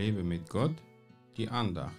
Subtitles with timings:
[0.00, 0.74] Lebe mit Gott,
[1.36, 1.92] die Andacht.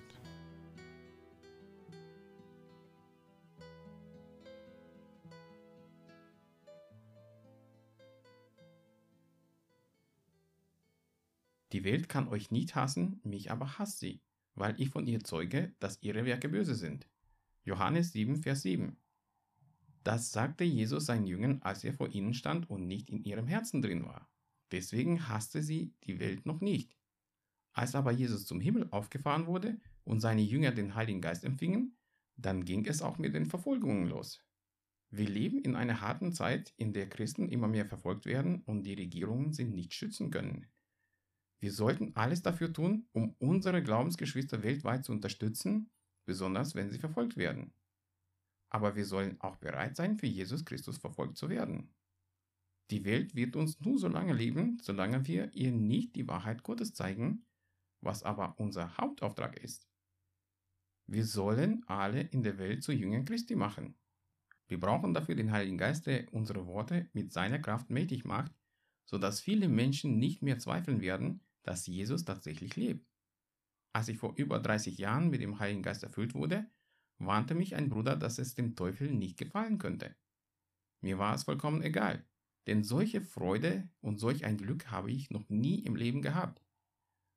[11.71, 14.19] Die Welt kann euch nicht hassen, mich aber hasst sie,
[14.55, 17.07] weil ich von ihr zeuge, dass ihre Werke böse sind.
[17.65, 18.97] Johannes 7, Vers 7.
[20.03, 23.83] Das sagte Jesus seinen Jüngern, als er vor ihnen stand und nicht in ihrem Herzen
[23.83, 24.27] drin war.
[24.71, 26.97] Deswegen hasste sie die Welt noch nicht.
[27.73, 31.97] Als aber Jesus zum Himmel aufgefahren wurde und seine Jünger den Heiligen Geist empfingen,
[32.35, 34.43] dann ging es auch mit den Verfolgungen los.
[35.09, 38.93] Wir leben in einer harten Zeit, in der Christen immer mehr verfolgt werden und die
[38.93, 40.67] Regierungen sie nicht schützen können.
[41.59, 45.91] Wir sollten alles dafür tun, um unsere Glaubensgeschwister weltweit zu unterstützen,
[46.25, 47.73] besonders wenn sie verfolgt werden.
[48.69, 51.93] Aber wir sollen auch bereit sein, für Jesus Christus verfolgt zu werden.
[52.89, 56.93] Die Welt wird uns nur so lange lieben, solange wir ihr nicht die Wahrheit Gottes
[56.93, 57.45] zeigen,
[58.01, 59.87] was aber unser Hauptauftrag ist.
[61.07, 63.95] Wir sollen alle in der Welt zu Jüngern Christi machen.
[64.67, 68.53] Wir brauchen dafür den Heiligen Geist, der unsere Worte mit seiner Kraft mächtig macht,
[69.05, 73.05] sodass viele Menschen nicht mehr zweifeln werden, dass Jesus tatsächlich lebt.
[73.93, 76.69] Als ich vor über 30 Jahren mit dem Heiligen Geist erfüllt wurde,
[77.17, 80.15] warnte mich ein Bruder, dass es dem Teufel nicht gefallen könnte.
[81.01, 82.25] Mir war es vollkommen egal,
[82.67, 86.63] denn solche Freude und solch ein Glück habe ich noch nie im Leben gehabt.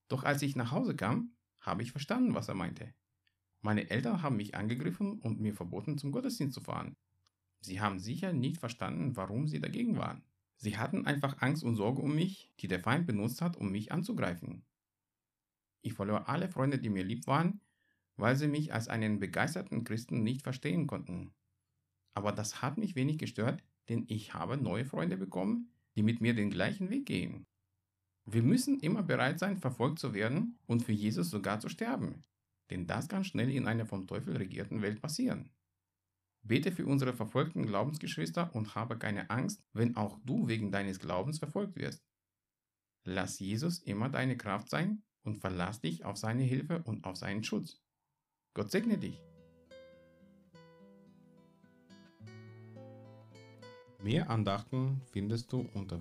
[0.09, 2.93] Doch als ich nach Hause kam, habe ich verstanden, was er meinte.
[3.61, 6.97] Meine Eltern haben mich angegriffen und mir verboten, zum Gottesdienst zu fahren.
[7.61, 10.23] Sie haben sicher nicht verstanden, warum sie dagegen waren.
[10.57, 13.91] Sie hatten einfach Angst und Sorge um mich, die der Feind benutzt hat, um mich
[13.91, 14.65] anzugreifen.
[15.81, 17.61] Ich verlor alle Freunde, die mir lieb waren,
[18.17, 21.35] weil sie mich als einen begeisterten Christen nicht verstehen konnten.
[22.15, 26.35] Aber das hat mich wenig gestört, denn ich habe neue Freunde bekommen, die mit mir
[26.35, 27.47] den gleichen Weg gehen.
[28.27, 32.25] Wir müssen immer bereit sein, verfolgt zu werden und für Jesus sogar zu sterben,
[32.71, 35.51] denn das kann schnell in einer vom Teufel regierten Welt passieren.
[36.43, 41.39] Bete für unsere verfolgten Glaubensgeschwister und habe keine Angst, wenn auch du wegen deines Glaubens
[41.39, 42.05] verfolgt wirst.
[43.05, 47.45] Lass Jesus immer deine Kraft sein und verlass dich auf seine Hilfe und auf seinen
[47.45, 47.83] Schutz.
[48.55, 49.21] Gott segne dich.
[54.03, 56.01] Mehr Andachten findest du unter